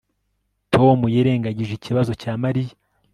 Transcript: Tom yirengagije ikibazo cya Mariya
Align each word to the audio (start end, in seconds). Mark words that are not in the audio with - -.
Tom 0.73 0.97
yirengagije 1.13 1.73
ikibazo 1.75 2.11
cya 2.21 2.33
Mariya 2.43 2.73